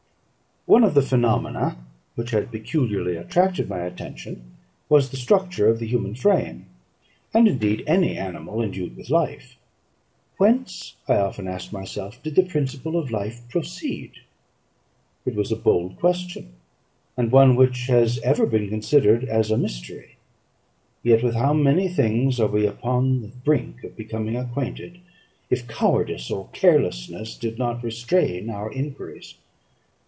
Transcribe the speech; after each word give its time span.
One 0.67 0.83
of 0.83 0.93
the 0.93 1.01
phenomena 1.01 1.77
which 2.13 2.29
had 2.29 2.51
peculiarly 2.51 3.15
attracted 3.15 3.67
my 3.67 3.79
attention 3.79 4.43
was 4.89 5.09
the 5.09 5.17
structure 5.17 5.67
of 5.67 5.79
the 5.79 5.87
human 5.87 6.13
frame, 6.13 6.67
and, 7.33 7.47
indeed, 7.47 7.83
any 7.87 8.15
animal 8.15 8.61
endued 8.61 8.95
with 8.95 9.09
life. 9.09 9.57
Whence, 10.37 10.97
I 11.07 11.15
often 11.15 11.47
asked 11.47 11.73
myself, 11.73 12.21
did 12.21 12.35
the 12.35 12.43
principle 12.45 12.95
of 12.95 13.09
life 13.09 13.41
proceed? 13.49 14.19
It 15.25 15.33
was 15.33 15.51
a 15.51 15.55
bold 15.55 15.97
question, 15.97 16.53
and 17.17 17.31
one 17.31 17.55
which 17.55 17.87
has 17.87 18.19
ever 18.19 18.45
been 18.45 18.69
considered 18.69 19.23
as 19.23 19.49
a 19.49 19.57
mystery; 19.57 20.17
yet 21.01 21.23
with 21.23 21.33
how 21.33 21.53
many 21.53 21.87
things 21.89 22.39
are 22.39 22.47
we 22.47 22.67
upon 22.67 23.23
the 23.23 23.29
brink 23.43 23.83
of 23.83 23.97
becoming 23.97 24.35
acquainted, 24.37 24.99
if 25.49 25.67
cowardice 25.67 26.29
or 26.29 26.49
carelessness 26.53 27.35
did 27.35 27.57
not 27.57 27.83
restrain 27.83 28.51
our 28.51 28.71
enquiries. 28.71 29.33